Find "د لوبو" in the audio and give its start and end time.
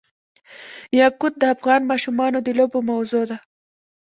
2.43-2.79